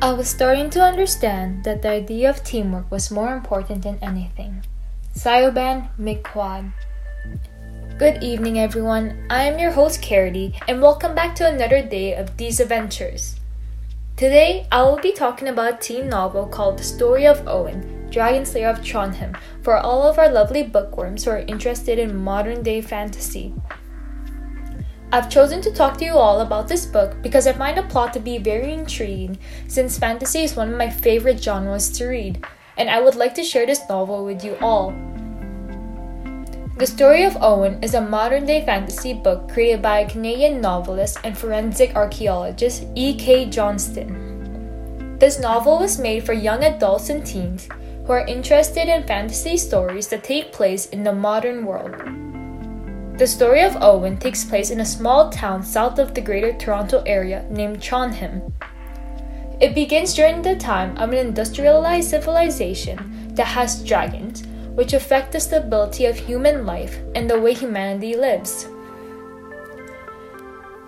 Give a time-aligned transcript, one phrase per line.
[0.00, 4.64] I was starting to understand that the idea of teamwork was more important than anything.
[5.14, 6.70] Siobhan McQuaid.
[7.98, 9.26] Good evening, everyone.
[9.30, 13.40] I am your host, Carity, and welcome back to another day of these adventures.
[14.16, 18.46] Today, I will be talking about a teen novel called The Story of Owen, Dragon
[18.46, 22.80] Slayer of Trondheim, for all of our lovely bookworms who are interested in modern day
[22.80, 23.54] fantasy.
[25.12, 28.12] I've chosen to talk to you all about this book because I find the plot
[28.14, 29.38] to be very intriguing
[29.68, 32.44] since fantasy is one of my favorite genres to read,
[32.76, 34.90] and I would like to share this novel with you all.
[36.78, 41.18] The Story of Owen is a modern day fantasy book created by a Canadian novelist
[41.22, 43.46] and forensic archaeologist E.K.
[43.46, 45.18] Johnston.
[45.20, 47.68] This novel was made for young adults and teens
[48.04, 51.94] who are interested in fantasy stories that take place in the modern world.
[53.16, 57.02] The story of Owen takes place in a small town south of the Greater Toronto
[57.06, 58.52] Area named Trondheim.
[59.58, 64.44] It begins during the time of an industrialized civilization that has dragons,
[64.74, 68.68] which affect the stability of human life and the way humanity lives.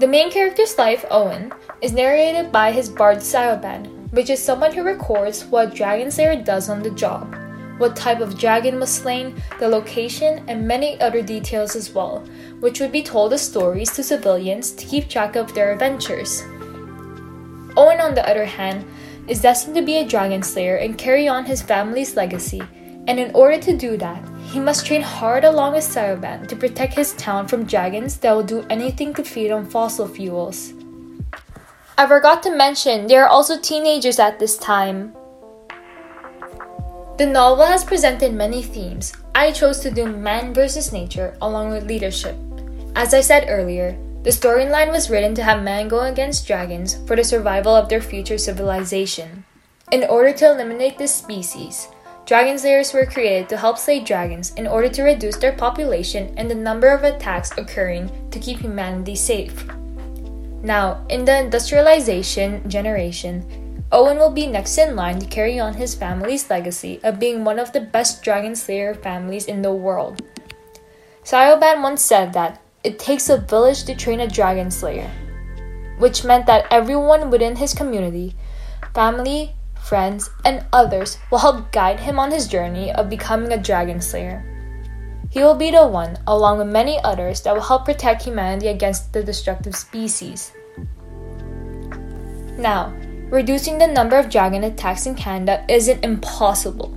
[0.00, 1.52] The main character's life, Owen,
[1.82, 6.70] is narrated by his bard Siobhan, which is someone who records what Dragon Slayer does
[6.70, 7.36] on the job
[7.78, 12.24] what type of dragon was slain, the location, and many other details as well,
[12.60, 16.42] which would be told as stories to civilians to keep track of their adventures.
[17.76, 18.84] Owen, on the other hand,
[19.26, 22.62] is destined to be a dragon slayer and carry on his family's legacy,
[23.06, 26.94] and in order to do that, he must train hard along with Siobhan to protect
[26.94, 30.72] his town from dragons that will do anything to feed on fossil fuels.
[31.98, 35.14] I forgot to mention, there are also teenagers at this time,
[37.16, 39.12] the novel has presented many themes.
[39.36, 42.34] I chose to do man versus nature along with leadership.
[42.96, 47.14] As I said earlier, the storyline was written to have man go against dragons for
[47.14, 49.44] the survival of their future civilization.
[49.92, 51.86] In order to eliminate this species,
[52.26, 56.50] dragon slayers were created to help slay dragons in order to reduce their population and
[56.50, 59.64] the number of attacks occurring to keep humanity safe.
[60.62, 63.63] Now, in the industrialization generation,
[63.94, 67.60] Owen will be next in line to carry on his family's legacy of being one
[67.60, 70.20] of the best Dragon Slayer families in the world.
[71.22, 75.08] Siobhan once said that it takes a village to train a Dragon Slayer,
[75.98, 78.34] which meant that everyone within his community,
[78.92, 84.00] family, friends, and others will help guide him on his journey of becoming a Dragon
[84.00, 84.42] Slayer.
[85.30, 89.12] He will be the one, along with many others, that will help protect humanity against
[89.12, 90.50] the destructive species.
[92.58, 92.92] Now,
[93.34, 96.96] Reducing the number of dragon attacks in Canada isn't impossible,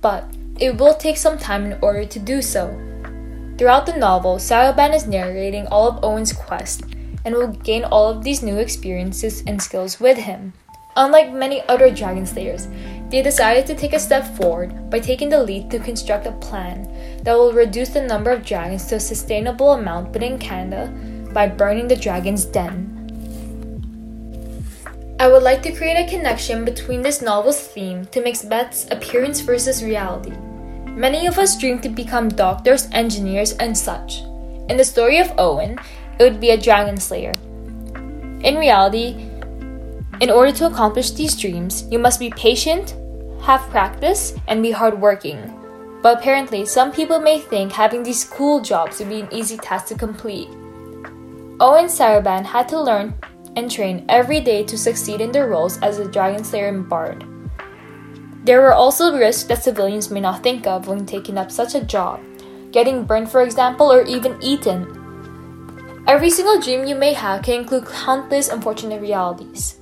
[0.00, 0.24] but
[0.60, 2.70] it will take some time in order to do so.
[3.58, 6.82] Throughout the novel, Siobhan is narrating all of Owen's quest
[7.24, 10.52] and will gain all of these new experiences and skills with him.
[10.94, 12.68] Unlike many other dragon slayers,
[13.10, 16.86] they decided to take a step forward by taking the lead to construct a plan
[17.24, 20.86] that will reduce the number of dragons to a sustainable amount within Canada
[21.32, 22.93] by burning the dragon's den.
[25.24, 29.82] I would like to create a connection between this novel's theme to Macbeth's appearance versus
[29.82, 30.36] reality.
[30.90, 34.20] Many of us dream to become doctors, engineers, and such.
[34.68, 35.78] In the story of Owen,
[36.18, 37.32] it would be a dragon slayer.
[38.44, 39.30] In reality,
[40.20, 42.94] in order to accomplish these dreams, you must be patient,
[43.44, 45.40] have practice, and be hardworking.
[46.02, 49.86] But apparently, some people may think having these cool jobs would be an easy task
[49.86, 50.50] to complete.
[51.60, 53.14] Owen Siobhan had to learn
[53.56, 57.24] and train every day to succeed in their roles as a Dragon Slayer and Bard.
[58.44, 61.84] There were also risks that civilians may not think of when taking up such a
[61.84, 62.20] job,
[62.72, 64.84] getting burned, for example, or even eaten.
[66.06, 69.76] Every single dream you may have can include countless unfortunate realities.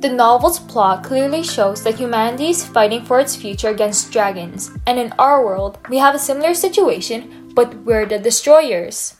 [0.00, 4.98] The novel's plot clearly shows that humanity is fighting for its future against dragons, and
[4.98, 9.16] in our world, we have a similar situation, but we're the destroyers.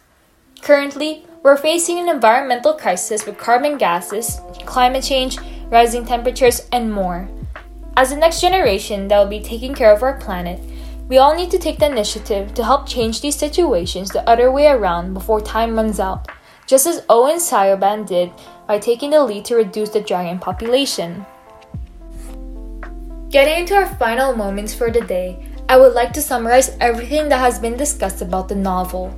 [0.60, 5.38] Currently, we're facing an environmental crisis with carbon gases, climate change,
[5.70, 7.28] rising temperatures, and more.
[7.96, 10.58] As the next generation that will be taking care of our planet,
[11.06, 14.66] we all need to take the initiative to help change these situations the other way
[14.66, 16.26] around before time runs out,
[16.66, 18.32] just as Owen Siobhan did
[18.66, 21.24] by taking the lead to reduce the dragon population.
[23.30, 27.38] Getting into our final moments for the day, I would like to summarize everything that
[27.38, 29.16] has been discussed about the novel.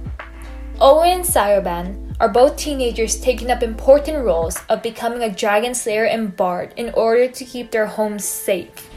[0.78, 6.36] Owen Siobhan are both teenagers taking up important roles of becoming a dragon slayer and
[6.36, 8.90] bard in order to keep their homes safe.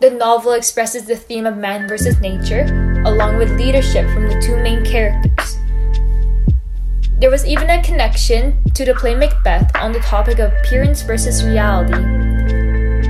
[0.00, 2.64] The novel expresses the theme of man versus nature,
[3.04, 5.56] along with leadership from the two main characters.
[7.18, 11.44] There was even a connection to the play Macbeth on the topic of appearance versus
[11.44, 12.02] reality.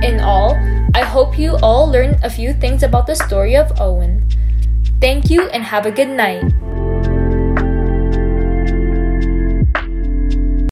[0.05, 0.55] In all,
[0.93, 4.27] I hope you all learned a few things about the story of Owen.
[4.99, 6.43] Thank you and have a good night.